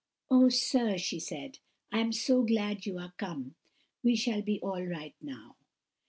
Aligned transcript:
"Oh, 0.31 0.49
sir," 0.49 0.97
she 0.97 1.19
said, 1.19 1.59
"I 1.91 1.99
am 1.99 2.11
so 2.11 2.41
glad 2.41 2.87
you 2.87 2.97
are 2.97 3.13
come! 3.19 3.53
We 4.01 4.15
shall 4.15 4.41
be 4.41 4.59
all 4.61 4.83
right 4.83 5.13
now." 5.21 5.57